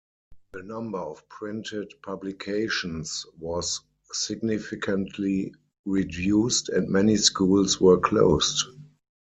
[0.53, 3.81] The number of printed publications was
[4.11, 5.53] significantly
[5.85, 8.65] reduced and many schools were closed.